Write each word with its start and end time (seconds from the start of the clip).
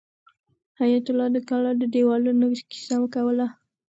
حیات 0.79 1.05
الله 1.11 1.27
د 1.35 1.37
کلا 1.49 1.71
د 1.81 1.83
دیوالونو 1.93 2.45
کیسه 2.71 2.95
کوله. 3.15 3.47